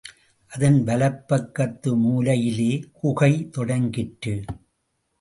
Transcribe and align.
அதன் 0.51 0.79
வலப்பக்கத்து 0.83 1.91
மூலையிலே 1.97 2.71
குகை 2.91 3.33
தொடங்கிற்று. 3.57 4.35